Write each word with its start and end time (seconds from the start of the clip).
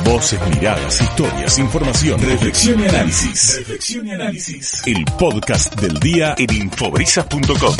Voces, 0.00 0.40
miradas, 0.48 1.00
historias, 1.00 1.58
información, 1.58 2.20
reflexión 2.20 2.80
y 2.80 2.88
análisis. 2.88 3.58
Reflexión 3.58 4.06
y 4.06 4.10
análisis. 4.12 4.82
El 4.86 5.04
podcast 5.18 5.80
del 5.80 6.00
día 6.00 6.34
en 6.38 6.52
infobrisas.com. 6.52 7.76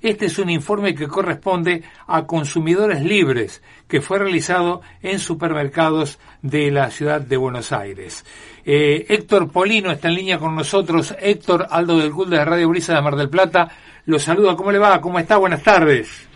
Este 0.00 0.26
es 0.26 0.38
un 0.38 0.50
informe 0.50 0.94
que 0.94 1.06
corresponde 1.06 1.84
a 2.08 2.26
consumidores 2.26 3.02
libres, 3.02 3.62
que 3.86 4.00
fue 4.00 4.18
realizado 4.18 4.80
en 5.02 5.20
supermercados 5.20 6.18
de 6.40 6.72
la 6.72 6.90
ciudad 6.90 7.20
de 7.20 7.36
Buenos 7.36 7.70
Aires. 7.70 8.24
Eh, 8.64 9.06
Héctor 9.08 9.52
Polino 9.52 9.92
está 9.92 10.08
en 10.08 10.16
línea 10.16 10.38
con 10.38 10.56
nosotros. 10.56 11.14
Héctor 11.20 11.68
Aldo 11.70 11.98
del 11.98 12.10
Gul 12.10 12.30
de 12.30 12.44
Radio 12.44 12.68
Brisa 12.68 12.94
de 12.94 13.02
Mar 13.02 13.14
del 13.14 13.30
Plata. 13.30 13.70
Lo 14.06 14.18
saluda. 14.18 14.56
¿Cómo 14.56 14.72
le 14.72 14.78
va? 14.78 15.00
¿Cómo 15.00 15.20
está? 15.20 15.36
Buenas 15.36 15.62
tardes. 15.62 16.31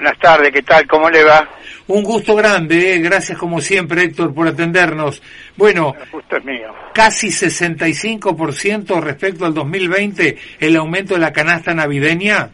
Buenas 0.00 0.18
tardes, 0.18 0.50
¿qué 0.50 0.62
tal? 0.62 0.86
¿Cómo 0.86 1.10
le 1.10 1.22
va? 1.22 1.46
Un 1.88 2.02
gusto 2.02 2.34
grande, 2.34 2.94
¿eh? 2.94 2.98
gracias 3.00 3.36
como 3.36 3.60
siempre 3.60 4.04
Héctor 4.04 4.34
por 4.34 4.48
atendernos. 4.48 5.22
Bueno, 5.58 5.94
El 6.00 6.08
gusto 6.08 6.38
es 6.38 6.44
mío. 6.46 6.74
casi 6.94 7.26
65% 7.28 8.98
respecto 9.02 9.44
al 9.44 9.52
2020 9.52 10.38
el 10.58 10.76
aumento 10.76 11.12
de 11.12 11.20
la 11.20 11.34
canasta 11.34 11.74
navideña. 11.74 12.48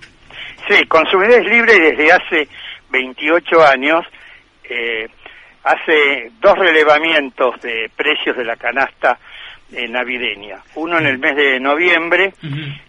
Sí, 0.68 0.84
Consumidores 0.88 1.46
Libres 1.48 1.78
desde 1.78 2.10
hace 2.10 2.48
28 2.90 3.64
años 3.64 4.04
eh, 4.68 5.06
hace 5.62 6.32
dos 6.40 6.58
relevamientos 6.58 7.60
de 7.62 7.88
precios 7.94 8.36
de 8.36 8.44
la 8.44 8.56
canasta 8.56 9.20
eh, 9.72 9.86
navideña. 9.86 10.58
Uno 10.74 10.98
en 10.98 11.06
el 11.06 11.18
mes 11.20 11.36
de 11.36 11.60
noviembre 11.60 12.34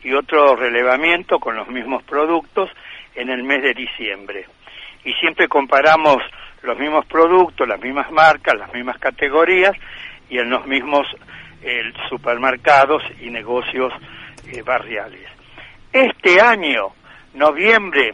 y 0.04 0.14
otro 0.14 0.56
relevamiento 0.56 1.38
con 1.38 1.56
los 1.56 1.68
mismos 1.68 2.02
productos 2.06 2.72
en 3.18 3.30
el 3.30 3.44
mes 3.44 3.62
de 3.64 3.74
diciembre. 3.74 4.46
Y 5.04 5.14
siempre 5.14 5.48
comparamos 5.48 6.18
los 6.62 6.78
mismos 6.78 7.06
productos, 7.06 7.68
las 7.68 7.82
mismas 7.82 8.12
marcas, 8.12 8.58
las 8.58 8.74
mismas 8.74 8.98
categorías 9.00 9.76
y 10.30 10.38
en 10.38 10.50
los 10.50 10.66
mismos 10.66 11.08
eh, 11.62 11.92
supermercados 12.10 13.04
y 13.22 13.30
negocios 13.30 13.92
eh, 14.52 14.62
barriales. 14.62 15.28
Este 15.92 16.40
año, 16.40 16.94
noviembre 17.34 18.14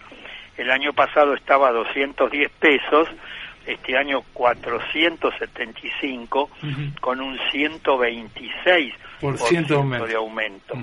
el 0.57 0.71
año 0.71 0.93
pasado 0.93 1.35
estaba 1.35 1.69
a 1.69 1.73
210 1.73 2.51
pesos, 2.59 3.09
este 3.67 3.97
año 3.97 4.23
475, 4.33 6.51
Ujú. 6.63 7.01
con 7.01 7.21
un 7.21 7.37
126% 7.53 8.95
Por 9.21 9.39
ciento 9.39 9.75
de 9.75 9.81
aumento. 9.81 10.07
de 10.07 10.15
aumento. 10.15 10.75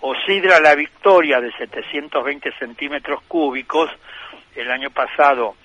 Ujú. 0.00 0.10
O 0.10 0.14
Sidra 0.26 0.60
La 0.60 0.74
Victoria 0.74 1.40
de 1.40 1.52
720 1.52 2.52
centímetros 2.58 3.22
cúbicos, 3.28 3.90
el 4.54 4.70
año 4.70 4.90
pasado, 4.90 5.56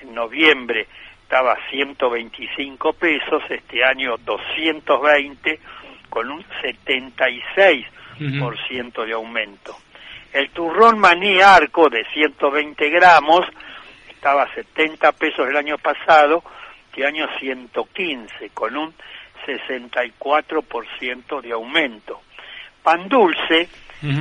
en 0.00 0.14
noviembre, 0.14 0.86
estaba 1.22 1.52
a 1.52 1.68
125 1.70 2.92
pesos, 2.94 3.42
este 3.50 3.84
año 3.84 4.16
220, 4.18 5.60
con 6.08 6.30
un 6.30 6.44
76% 6.62 9.04
de 9.04 9.12
aumento. 9.12 9.76
El 10.32 10.50
turrón 10.50 10.98
maní 10.98 11.40
arco 11.40 11.88
de 11.88 12.04
120 12.12 12.90
gramos 12.90 13.46
estaba 14.08 14.42
a 14.44 14.54
70 14.54 15.12
pesos 15.12 15.48
el 15.48 15.56
año 15.56 15.78
pasado, 15.78 16.42
este 16.90 17.06
año 17.06 17.26
115, 17.38 18.50
con 18.50 18.76
un 18.76 18.92
64% 19.46 21.40
de 21.40 21.52
aumento. 21.52 22.20
Pan 22.86 23.08
dulce, 23.08 23.68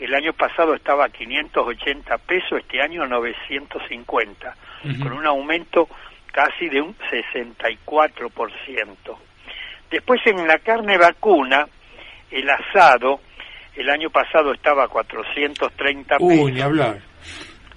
que 0.00 0.06
el 0.06 0.14
año 0.14 0.32
pasado 0.32 0.74
estaba 0.74 1.04
a 1.04 1.08
580 1.10 2.16
pesos, 2.18 2.58
este 2.58 2.80
año 2.80 3.06
950, 3.06 4.56
Ujú. 4.82 4.98
con 5.02 5.12
un 5.12 5.26
aumento 5.26 5.86
casi 6.32 6.70
de 6.70 6.80
un 6.80 6.96
64%. 6.96 9.18
Después 9.90 10.20
en 10.24 10.46
la 10.46 10.56
carne 10.60 10.96
vacuna, 10.96 11.66
el 12.30 12.48
asado, 12.48 13.20
el 13.76 13.90
año 13.90 14.08
pasado 14.08 14.54
estaba 14.54 14.84
a 14.84 14.88
430 14.88 16.16
pesos. 16.16 16.44
Uy, 16.44 16.52
ni 16.52 16.62
hablar. 16.62 17.00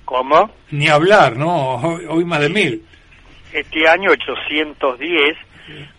¿Cómo? 0.06 0.50
Ni 0.72 0.88
hablar, 0.88 1.36
¿no? 1.36 1.76
Hoy, 1.76 2.06
hoy 2.08 2.24
más 2.24 2.40
de 2.40 2.48
mil. 2.48 2.86
Este 3.52 3.86
año 3.86 4.12
810 4.12 5.36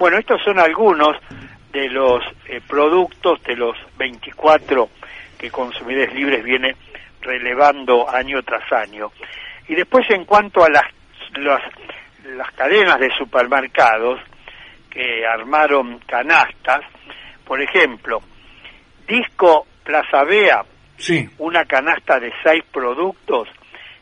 Bueno, 0.00 0.16
estos 0.16 0.42
son 0.42 0.58
algunos 0.58 1.14
de 1.72 1.86
los 1.90 2.24
eh, 2.48 2.62
productos 2.66 3.42
de 3.42 3.54
los 3.54 3.76
24 3.98 4.88
que 5.38 5.50
Consumidores 5.50 6.14
Libres 6.14 6.42
viene 6.42 6.74
relevando 7.20 8.08
año 8.08 8.42
tras 8.42 8.72
año. 8.72 9.12
Y 9.68 9.74
después 9.74 10.08
en 10.08 10.24
cuanto 10.24 10.64
a 10.64 10.70
las, 10.70 10.84
las, 11.34 11.60
las 12.34 12.50
cadenas 12.52 12.98
de 12.98 13.10
supermercados 13.10 14.20
que 14.88 15.26
armaron 15.26 15.98
canastas, 16.06 16.80
por 17.44 17.60
ejemplo, 17.60 18.22
Disco 19.06 19.66
Plaza 19.84 20.24
Bea, 20.24 20.64
Sí. 20.96 21.28
una 21.36 21.66
canasta 21.66 22.18
de 22.18 22.32
seis 22.42 22.64
productos, 22.72 23.48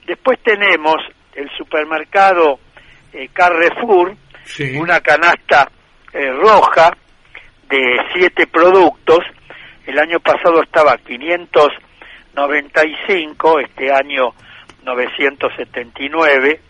Después 0.06 0.40
tenemos 0.44 0.98
el 1.34 1.50
supermercado 1.58 2.60
eh, 3.12 3.30
Carrefour, 3.34 4.16
una 4.78 5.02
canasta 5.02 5.70
eh, 6.14 6.32
roja 6.32 6.96
de 7.68 7.98
siete 8.14 8.48
productos. 8.48 9.20
El 9.86 10.00
año 10.00 10.18
pasado 10.20 10.64
estaba 10.64 10.98
595, 10.98 13.60
este 13.60 13.92
año 13.92 14.34
979, 14.84 16.62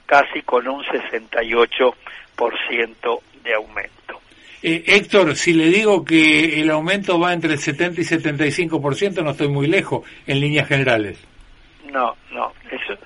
casi 0.05 0.41
con 0.41 0.67
un 0.67 0.83
68% 0.83 3.21
de 3.43 3.53
aumento. 3.53 4.19
Eh, 4.61 4.83
Héctor, 4.87 5.35
si 5.35 5.53
le 5.53 5.67
digo 5.67 6.05
que 6.05 6.61
el 6.61 6.69
aumento 6.71 7.19
va 7.19 7.33
entre 7.33 7.53
el 7.53 7.59
70 7.59 8.01
y 8.01 8.05
75%, 8.05 9.23
no 9.23 9.31
estoy 9.31 9.49
muy 9.49 9.67
lejos 9.67 10.07
en 10.25 10.39
líneas 10.39 10.67
generales. 10.67 11.19
No, 11.93 12.17
no, 12.31 12.51
eso 12.71 12.99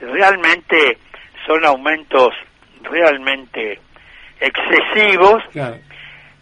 realmente 0.00 0.96
son 1.44 1.64
aumentos 1.64 2.32
realmente 2.82 3.80
excesivos 4.38 5.42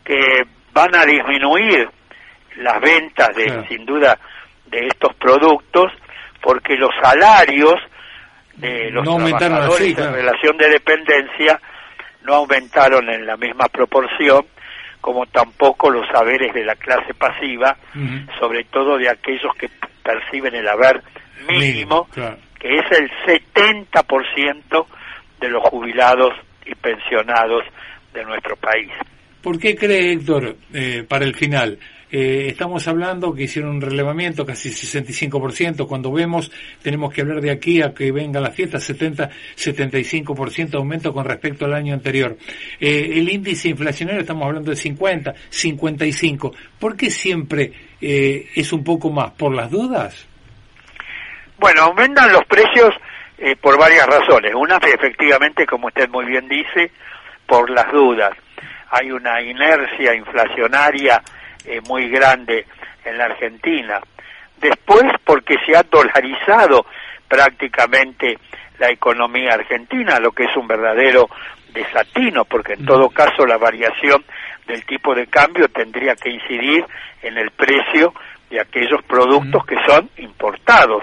que 0.05 0.45
van 0.75 0.95
a 0.95 1.07
disminuir 1.07 1.89
las 2.57 2.81
ventas 2.83 3.35
de 3.35 3.67
sin 3.67 3.87
duda 3.87 4.19
de 4.67 4.89
estos 4.89 5.15
productos 5.15 5.91
porque 6.43 6.77
los 6.77 6.91
salarios 7.03 7.75
de 8.57 8.91
los 8.91 9.03
trabajadores 9.05 9.99
en 9.99 10.13
relación 10.13 10.59
de 10.59 10.69
dependencia 10.69 11.59
no 12.25 12.35
aumentaron 12.35 13.09
en 13.09 13.25
la 13.25 13.39
misma 13.39 13.69
proporción 13.69 14.45
como 15.01 15.25
tampoco 15.27 15.89
los 15.89 16.07
saberes 16.09 16.53
de 16.53 16.65
la 16.65 16.75
clase 16.75 17.15
pasiva, 17.15 17.77
sobre 18.39 18.65
todo 18.65 18.99
de 18.99 19.09
aquellos 19.09 19.55
que 19.57 19.71
perciben 20.03 20.55
el 20.55 20.69
haber 20.69 21.01
mínimo, 21.49 22.09
que 22.13 22.77
es 22.79 22.85
el 22.99 23.11
70% 23.53 24.87
de 25.41 25.49
los 25.49 25.63
jubilados 25.65 26.33
y 26.65 26.75
pensionados 26.75 27.65
de 28.13 28.25
nuestro 28.25 28.57
país. 28.57 28.91
¿Por 29.47 29.61
qué 29.61 29.77
cree 29.77 30.13
Héctor, 30.13 30.57
eh, 30.75 31.05
para 31.09 31.25
el 31.25 31.37
final, 31.37 31.79
eh, 32.11 32.47
estamos 32.49 32.89
hablando 32.89 33.33
que 33.33 33.45
hicieron 33.45 33.77
un 33.77 33.81
relevamiento 33.81 34.45
casi 34.45 34.71
65%. 34.71 35.87
Cuando 35.87 36.11
vemos, 36.11 36.51
tenemos 36.83 37.13
que 37.13 37.21
hablar 37.21 37.41
de 37.41 37.53
aquí 37.53 37.81
a 37.81 37.95
que 37.95 38.11
venga 38.11 38.41
la 38.41 38.51
fiesta, 38.51 38.79
70-75% 38.79 40.71
de 40.71 40.79
aumento 40.79 41.13
con 41.13 41.25
respecto 41.25 41.65
al 41.65 41.75
año 41.75 41.95
anterior. 41.95 42.37
Eh, 42.81 43.11
el 43.13 43.29
índice 43.29 43.69
inflacionario, 43.69 44.23
estamos 44.23 44.47
hablando 44.47 44.71
de 44.71 44.77
50, 44.77 45.35
55. 45.49 46.53
¿Por 46.81 46.97
qué 46.97 47.09
siempre 47.09 47.71
es 48.01 48.73
un 48.73 48.83
poco 48.83 49.11
más? 49.11 49.31
¿Por 49.33 49.55
las 49.55 49.71
dudas? 49.71 50.27
Bueno, 51.59 51.83
aumentan 51.83 52.33
los 52.33 52.45
precios 52.45 52.95
eh, 53.39 53.57
por 53.57 53.79
varias 53.79 54.07
razones. 54.07 54.55
Una, 54.55 54.77
efectivamente, 54.77 55.67
como 55.67 55.89
usted 55.89 56.09
muy 56.09 56.27
bien 56.27 56.49
dice, 56.49 56.91
por 57.47 57.71
las 57.71 57.91
dudas. 57.91 58.37
Hay 58.91 59.11
una 59.11 59.41
inercia 59.41 60.15
inflacionaria 60.15 61.23
eh, 61.65 61.81
muy 61.89 62.09
grande 62.09 62.67
en 63.05 63.19
la 63.19 63.25
Argentina. 63.25 64.01
Después, 64.59 65.05
porque 65.25 65.57
se 65.67 65.77
ha 65.77 65.83
dolarizado 65.83 66.87
prácticamente 67.29 68.39
la 68.79 68.91
economía 68.91 69.55
argentina, 69.55 70.19
lo 70.19 70.33
que 70.33 70.45
es 70.45 70.57
un 70.57 70.67
verdadero 70.67 71.29
desatino, 71.73 72.45
porque 72.45 72.75
en 72.75 72.87
todo 72.87 73.11
caso 73.11 73.47
la 73.47 73.59
variación 73.59 74.25
del 74.67 74.85
tipo 74.85 75.15
de 75.15 75.27
cambio 75.27 75.69
tendría 75.69 76.15
que 76.15 76.31
incidir 76.31 76.85
en 77.23 77.37
el 77.39 77.51
precio 77.51 78.15
de 78.51 78.61
aquellos 78.61 79.03
productos 79.05 79.65
que 79.67 79.77
son 79.87 80.09
importados 80.19 81.03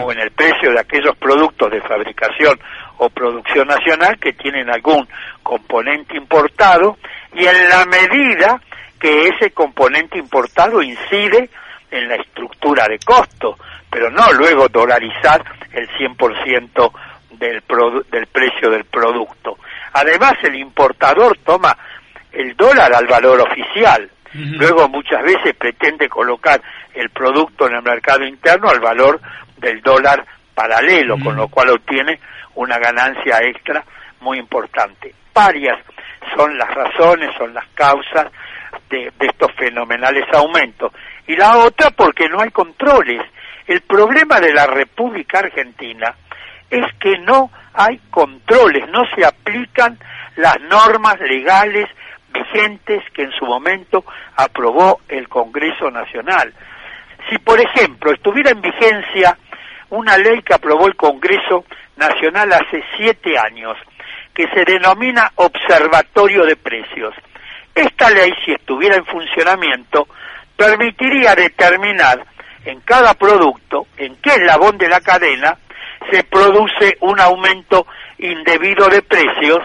o 0.00 0.12
en 0.12 0.18
el 0.18 0.30
precio 0.30 0.72
de 0.72 0.80
aquellos 0.80 1.16
productos 1.16 1.70
de 1.70 1.80
fabricación 1.82 2.58
o 2.98 3.08
producción 3.10 3.68
nacional 3.68 4.18
que 4.18 4.32
tienen 4.32 4.68
algún 4.70 5.06
componente 5.42 6.16
importado 6.16 6.98
y 7.34 7.44
en 7.44 7.68
la 7.68 7.84
medida 7.84 8.60
que 8.98 9.28
ese 9.28 9.50
componente 9.50 10.18
importado 10.18 10.82
incide 10.82 11.50
en 11.90 12.08
la 12.08 12.16
estructura 12.16 12.86
de 12.88 12.98
costo, 12.98 13.56
pero 13.90 14.10
no 14.10 14.32
luego 14.32 14.68
dolarizar 14.68 15.42
el 15.72 15.88
100% 15.90 16.92
del, 17.32 17.62
del 18.10 18.26
precio 18.26 18.70
del 18.70 18.84
producto. 18.84 19.58
Además, 19.92 20.34
el 20.42 20.56
importador 20.56 21.38
toma 21.44 21.76
el 22.32 22.56
dólar 22.56 22.92
al 22.94 23.06
valor 23.06 23.40
oficial, 23.40 24.10
luego 24.34 24.88
muchas 24.88 25.22
veces 25.22 25.54
pretende 25.56 26.08
colocar 26.08 26.60
el 26.94 27.10
producto 27.10 27.66
en 27.66 27.76
el 27.76 27.82
mercado 27.82 28.24
interno 28.24 28.68
al 28.68 28.80
valor 28.80 29.20
del 29.56 29.80
dólar 29.80 30.24
paralelo, 30.54 31.16
con 31.22 31.36
lo 31.36 31.48
cual 31.48 31.70
obtiene 31.70 32.18
una 32.56 32.78
ganancia 32.78 33.38
extra 33.42 33.84
muy 34.20 34.38
importante. 34.38 35.14
Varias 35.32 35.78
son 36.36 36.58
las 36.58 36.72
razones, 36.74 37.30
son 37.38 37.54
las 37.54 37.66
causas 37.74 38.26
de, 38.90 39.12
estos 39.20 39.52
fenomenales 39.52 40.24
aumentos. 40.32 40.92
Y 41.26 41.36
la 41.36 41.58
otra 41.58 41.90
porque 41.90 42.28
no 42.28 42.40
hay 42.40 42.50
controles. 42.50 43.22
El 43.66 43.82
problema 43.82 44.40
de 44.40 44.52
la 44.52 44.66
República 44.66 45.40
Argentina 45.40 46.14
es 46.70 46.84
que 46.98 47.18
no 47.18 47.50
hay 47.74 47.98
controles, 48.10 48.88
no 48.90 49.04
se 49.14 49.24
aplican 49.24 49.98
las 50.36 50.58
normas 50.68 51.20
legales 51.20 51.88
que 53.14 53.22
en 53.22 53.30
su 53.30 53.44
momento 53.44 54.04
aprobó 54.36 55.00
el 55.08 55.28
Congreso 55.28 55.90
Nacional. 55.92 56.52
Si, 57.30 57.38
por 57.38 57.60
ejemplo, 57.60 58.12
estuviera 58.12 58.50
en 58.50 58.60
vigencia 58.60 59.38
una 59.90 60.16
ley 60.18 60.42
que 60.42 60.54
aprobó 60.54 60.88
el 60.88 60.96
Congreso 60.96 61.64
Nacional 61.96 62.52
hace 62.52 62.82
siete 62.96 63.38
años, 63.38 63.76
que 64.34 64.48
se 64.48 64.64
denomina 64.64 65.30
Observatorio 65.36 66.44
de 66.46 66.56
Precios. 66.56 67.14
Esta 67.74 68.10
ley, 68.10 68.32
si 68.44 68.52
estuviera 68.52 68.96
en 68.96 69.06
funcionamiento, 69.06 70.08
permitiría 70.56 71.36
determinar 71.36 72.24
en 72.64 72.80
cada 72.80 73.14
producto, 73.14 73.86
en 73.96 74.16
qué 74.16 74.30
eslabón 74.30 74.78
de 74.78 74.88
la 74.88 75.00
cadena, 75.00 75.56
se 76.10 76.24
produce 76.24 76.96
un 77.00 77.20
aumento 77.20 77.86
indebido 78.18 78.88
de 78.88 79.02
precios, 79.02 79.60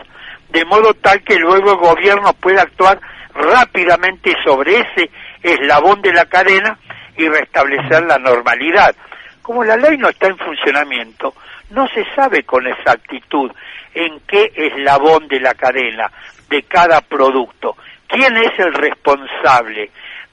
de 0.53 0.63
modo 0.65 0.93
tal 0.93 1.21
que 1.23 1.35
luego 1.35 1.71
el 1.71 1.77
gobierno 1.77 2.31
pueda 2.33 2.61
actuar 2.61 2.99
rápidamente 3.33 4.33
sobre 4.43 4.81
ese 4.81 5.09
eslabón 5.41 5.99
de 6.01 6.13
la 6.13 6.25
cadena 6.25 6.77
y 7.17 7.27
restablecer 7.27 8.03
la 8.05 8.19
normalidad. 8.19 8.95
Como 9.41 9.63
la 9.63 9.75
ley 9.75 9.97
no 9.97 10.09
está 10.09 10.27
en 10.27 10.37
funcionamiento, 10.37 11.33
no 11.71 11.87
se 11.87 12.05
sabe 12.15 12.43
con 12.43 12.67
exactitud 12.67 13.51
en 13.95 14.19
qué 14.27 14.51
eslabón 14.55 15.27
de 15.27 15.39
la 15.39 15.55
cadena, 15.55 16.11
de 16.49 16.61
cada 16.63 17.01
producto, 17.01 17.75
quién 18.07 18.37
es 18.37 18.57
el 18.59 18.73
responsable 18.73 19.89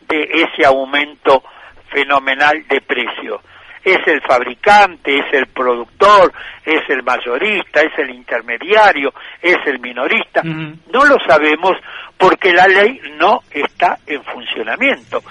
de 0.06 0.22
ese 0.22 0.66
aumento 0.66 1.42
fenomenal 1.88 2.62
de 2.68 2.80
precio. 2.82 3.40
¿Es 3.82 4.06
el 4.06 4.20
fabricante, 4.20 5.18
es 5.18 5.32
el 5.32 5.46
productor, 5.46 6.32
es 6.64 6.82
el 6.88 7.02
mayorista, 7.02 7.80
es 7.80 7.98
el 7.98 8.10
intermediario, 8.10 9.12
es 9.40 9.56
el 9.66 9.78
minorista? 9.80 10.42
No 10.42 11.04
lo 11.04 11.16
sabemos 11.26 11.72
porque 12.18 12.52
la 12.52 12.66
ley 12.66 13.00
no 13.18 13.40
está 13.50 13.98
en 14.06 14.22
funcionamiento. 14.24 15.22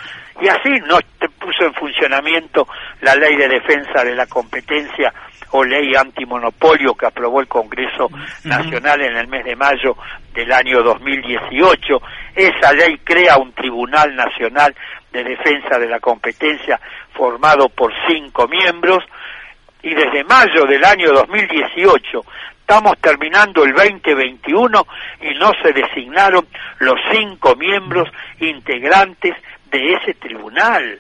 Y 0.42 0.48
así 0.48 0.70
no 0.88 0.98
puso 1.38 1.66
en 1.66 1.74
funcionamiento 1.74 2.68
la 3.02 3.16
ley 3.16 3.36
de 3.36 3.48
defensa 3.48 4.04
de 4.04 4.16
la 4.16 4.26
competencia 4.26 5.14
o 5.52 5.64
ley 5.64 5.96
antimonopolio 5.96 6.94
que 6.94 7.08
aprobó 7.08 7.42
el 7.42 7.48
Congreso 7.48 8.10
Nacional 8.44 9.02
en 9.02 9.18
el 9.18 9.28
mes 9.28 9.44
de 9.46 9.56
mayo 9.56 9.96
del 10.34 10.52
año 10.52 10.82
2018. 10.84 12.02
Esa 12.36 12.74
ley 12.74 13.00
crea 13.04 13.38
un 13.38 13.52
Tribunal 13.54 14.16
Nacional 14.16 14.76
de 15.12 15.24
Defensa 15.24 15.78
de 15.80 15.88
la 15.88 16.00
Competencia 16.00 16.80
formado 17.14 17.70
por 17.70 17.92
cinco 18.08 18.48
miembros 18.48 19.04
y 19.82 19.94
desde 19.94 20.24
mayo 20.24 20.66
del 20.66 20.84
año 20.84 21.12
2018 21.12 22.26
estamos 22.60 22.98
terminando 23.00 23.64
el 23.64 23.74
2021 23.74 24.88
y 25.22 25.40
no 25.40 25.52
se 25.62 25.74
designaron 25.74 26.46
los 26.80 27.00
cinco 27.12 27.56
miembros 27.56 28.08
integrantes 28.40 29.36
de 29.72 29.94
ese 29.94 30.14
tribunal. 30.14 31.00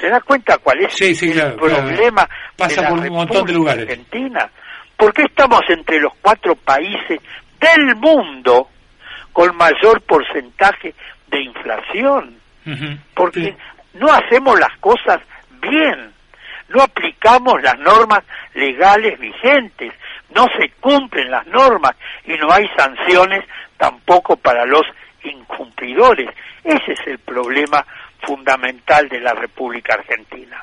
¿Se 0.00 0.08
da 0.08 0.20
cuenta 0.20 0.58
cuál 0.58 0.80
es 0.80 1.00
el 1.00 1.54
problema 1.54 2.28
Pasa 2.56 2.82
de 2.82 2.82
la 2.82 2.88
por 2.90 2.98
un 2.98 3.12
montón 3.12 3.46
de 3.46 3.52
lugares. 3.52 3.88
Argentina? 3.88 4.50
¿Por 4.96 5.12
qué 5.12 5.22
estamos 5.22 5.60
entre 5.68 6.00
los 6.00 6.12
cuatro 6.20 6.54
países 6.56 7.20
del 7.60 7.96
mundo 7.96 8.68
con 9.32 9.56
mayor 9.56 10.02
porcentaje 10.02 10.94
de 11.28 11.42
inflación? 11.42 12.36
Porque 13.14 13.56
no 13.94 14.08
hacemos 14.08 14.58
las 14.58 14.76
cosas 14.78 15.20
bien, 15.60 16.12
no 16.68 16.82
aplicamos 16.82 17.62
las 17.62 17.78
normas 17.78 18.24
legales 18.54 19.18
vigentes, 19.18 19.92
no 20.34 20.46
se 20.58 20.70
cumplen 20.80 21.30
las 21.30 21.46
normas 21.46 21.96
y 22.24 22.34
no 22.34 22.50
hay 22.50 22.68
sanciones 22.76 23.44
tampoco 23.76 24.36
para 24.36 24.66
los 24.66 24.82
incumplidores. 25.22 26.28
Ese 26.64 26.92
es 26.92 27.06
el 27.06 27.18
problema 27.20 27.84
fundamental 28.22 29.08
de 29.08 29.20
la 29.20 29.32
República 29.32 29.94
Argentina. 29.94 30.62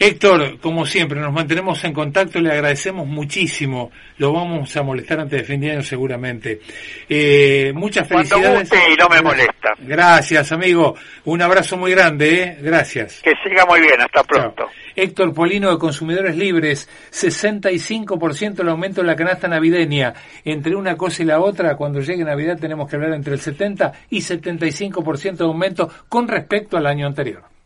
Héctor, 0.00 0.60
como 0.60 0.86
siempre, 0.86 1.18
nos 1.18 1.32
mantenemos 1.32 1.82
en 1.82 1.92
contacto, 1.92 2.40
le 2.40 2.52
agradecemos 2.52 3.04
muchísimo. 3.04 3.90
Lo 4.18 4.32
vamos 4.32 4.76
a 4.76 4.82
molestar 4.84 5.18
antes 5.18 5.40
de 5.40 5.44
fin 5.44 5.60
de 5.60 5.72
año 5.72 5.82
seguramente. 5.82 6.60
Eh, 7.08 7.72
muchas 7.74 8.06
felicidades. 8.06 8.70
y 8.72 8.96
no 8.96 9.08
me 9.08 9.20
molesta. 9.20 9.74
Gracias, 9.80 10.52
amigo. 10.52 10.94
Un 11.24 11.42
abrazo 11.42 11.76
muy 11.76 11.90
grande, 11.90 12.42
¿eh? 12.42 12.58
Gracias. 12.60 13.20
Que 13.22 13.32
siga 13.42 13.66
muy 13.66 13.80
bien, 13.80 14.00
hasta 14.00 14.22
pronto. 14.22 14.68
Héctor 14.94 15.34
Polino 15.34 15.70
de 15.72 15.78
Consumidores 15.78 16.36
Libres, 16.36 16.88
65% 17.10 18.60
el 18.60 18.68
aumento 18.68 19.00
de 19.00 19.06
la 19.08 19.16
canasta 19.16 19.48
navideña. 19.48 20.14
Entre 20.44 20.76
una 20.76 20.96
cosa 20.96 21.24
y 21.24 21.26
la 21.26 21.40
otra, 21.40 21.76
cuando 21.76 22.00
llegue 22.00 22.22
Navidad 22.22 22.56
tenemos 22.60 22.88
que 22.88 22.94
hablar 22.94 23.14
entre 23.14 23.34
el 23.34 23.40
70 23.40 23.92
y 24.10 24.20
75% 24.20 25.36
de 25.38 25.44
aumento 25.44 25.90
con 26.08 26.28
respecto 26.28 26.76
al 26.76 26.86
año 26.86 27.06
anterior. 27.06 27.57